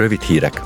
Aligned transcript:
Rövid 0.00 0.20
hírek. 0.20 0.62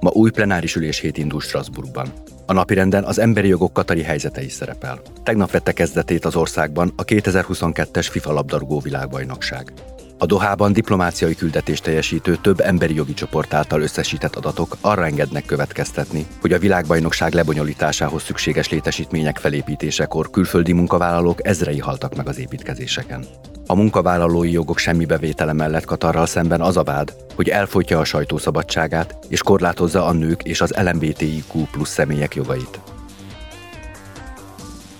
Ma 0.00 0.10
új 0.12 0.30
plenáris 0.30 0.76
ülés 0.76 0.98
hét 0.98 1.18
indul 1.18 1.40
Strasbourgban. 1.40 2.12
A 2.46 2.52
napirenden 2.52 3.04
az 3.04 3.18
emberi 3.18 3.48
jogok 3.48 3.72
katari 3.72 4.02
helyzete 4.02 4.42
is 4.42 4.52
szerepel. 4.52 5.00
Tegnap 5.22 5.50
vette 5.50 5.72
kezdetét 5.72 6.24
az 6.24 6.36
országban 6.36 6.92
a 6.96 7.04
2022-es 7.04 8.06
FIFA 8.10 8.32
labdarúgó 8.32 8.80
világbajnokság. 8.80 9.72
A 10.18 10.26
Dohában 10.26 10.72
diplomáciai 10.72 11.34
küldetést 11.34 11.82
teljesítő 11.82 12.36
több 12.36 12.60
emberi 12.60 12.94
jogi 12.94 13.14
csoport 13.14 13.54
által 13.54 13.82
összesített 13.82 14.36
adatok 14.36 14.76
arra 14.80 15.04
engednek 15.04 15.44
következtetni, 15.44 16.26
hogy 16.40 16.52
a 16.52 16.58
világbajnokság 16.58 17.32
lebonyolításához 17.32 18.22
szükséges 18.22 18.68
létesítmények 18.68 19.38
felépítésekor 19.38 20.30
külföldi 20.30 20.72
munkavállalók 20.72 21.46
ezrei 21.46 21.78
haltak 21.78 22.14
meg 22.16 22.28
az 22.28 22.38
építkezéseken. 22.38 23.24
A 23.70 23.74
munkavállalói 23.74 24.52
jogok 24.52 24.78
semmi 24.78 25.04
bevétele 25.04 25.52
mellett 25.52 25.84
Katarral 25.84 26.26
szemben 26.26 26.60
az 26.60 26.76
a 26.76 26.82
vád, 26.82 27.14
hogy 27.34 27.48
elfolytja 27.48 27.98
a 27.98 28.04
sajtószabadságát 28.04 29.16
és 29.28 29.42
korlátozza 29.42 30.06
a 30.06 30.12
nők 30.12 30.42
és 30.42 30.60
az 30.60 30.74
LMBTIQ 30.76 31.64
plusz 31.70 31.90
személyek 31.90 32.34
jogait. 32.34 32.80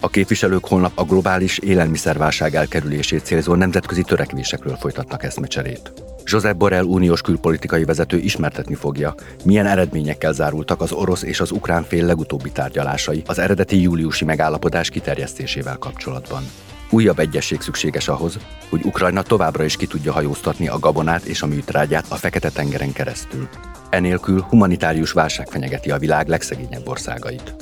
A 0.00 0.08
képviselők 0.08 0.64
holnap 0.64 0.92
a 0.94 1.04
globális 1.04 1.58
élelmiszerválság 1.58 2.54
elkerülését 2.54 3.24
célzó 3.24 3.54
nemzetközi 3.54 4.02
törekvésekről 4.02 4.76
folytatnak 4.76 5.24
eszmecserét. 5.24 5.92
Josep 6.24 6.56
Borrell 6.56 6.84
uniós 6.84 7.20
külpolitikai 7.20 7.84
vezető 7.84 8.18
ismertetni 8.18 8.74
fogja, 8.74 9.14
milyen 9.44 9.66
eredményekkel 9.66 10.32
zárultak 10.32 10.80
az 10.80 10.92
orosz 10.92 11.22
és 11.22 11.40
az 11.40 11.50
ukrán 11.50 11.82
fél 11.82 12.04
legutóbbi 12.04 12.50
tárgyalásai 12.50 13.22
az 13.26 13.38
eredeti 13.38 13.82
júliusi 13.82 14.24
megállapodás 14.24 14.90
kiterjesztésével 14.90 15.76
kapcsolatban. 15.76 16.42
Újabb 16.92 17.18
egyesség 17.18 17.60
szükséges 17.60 18.08
ahhoz, 18.08 18.38
hogy 18.68 18.84
Ukrajna 18.84 19.22
továbbra 19.22 19.64
is 19.64 19.76
ki 19.76 19.86
tudja 19.86 20.12
hajóztatni 20.12 20.68
a 20.68 20.78
gabonát 20.78 21.24
és 21.24 21.42
a 21.42 21.46
műtrágyát 21.46 22.06
a 22.08 22.14
Fekete-tengeren 22.14 22.92
keresztül. 22.92 23.48
Enélkül 23.90 24.40
humanitárius 24.40 25.12
válság 25.12 25.48
fenyegeti 25.48 25.90
a 25.90 25.98
világ 25.98 26.28
legszegényebb 26.28 26.88
országait. 26.88 27.54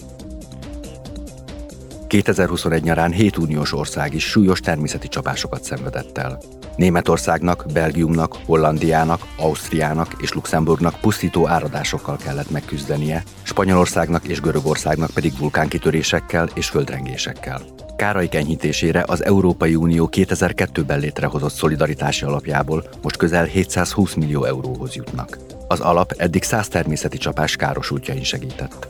2021 2.09 2.83
nyarán 2.83 3.13
7 3.13 3.37
uniós 3.37 3.73
ország 3.73 4.15
is 4.15 4.25
súlyos 4.25 4.61
természeti 4.61 5.09
csapásokat 5.09 5.65
szenvedett 5.65 6.19
el. 6.19 6.39
Németországnak, 6.77 7.67
Belgiumnak, 7.73 8.37
Hollandiának, 8.45 9.27
Ausztriának 9.37 10.15
és 10.21 10.33
Luxemburgnak 10.33 11.01
pusztító 11.01 11.49
áradásokkal 11.49 12.17
kellett 12.17 12.51
megküzdenie, 12.51 13.23
Spanyolországnak 13.43 14.29
és 14.29 14.41
Görögországnak 14.41 15.11
pedig 15.11 15.39
vulkánkitörésekkel 15.39 16.49
és 16.55 16.69
földrengésekkel. 16.69 17.61
Kárai 17.97 18.29
enyhítésére 18.31 19.05
az 19.07 19.25
Európai 19.25 19.75
Unió 19.75 20.09
2002-ben 20.13 21.01
létrehozott 21.01 21.53
szolidaritási 21.53 22.25
alapjából 22.25 22.85
most 23.03 23.17
közel 23.17 23.45
720 23.45 24.15
millió 24.15 24.45
euróhoz 24.45 24.95
jutnak. 24.95 25.39
Az 25.69 25.81
alap 25.81 26.13
eddig 26.17 26.43
100 26.43 26.69
természeti 26.69 27.19
csapás 27.19 27.57
károsultjain 27.57 28.25
segített. 28.25 28.89